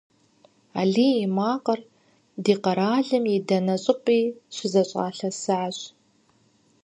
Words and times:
Алим 0.81 1.15
и 1.25 1.31
макъыр 1.37 1.79
ди 2.43 2.53
къэралым 2.63 3.23
и 3.35 3.37
дэнэ 3.47 3.75
щӀыпӀи 3.83 4.19
щызэлъащӀэсащ. 4.55 5.77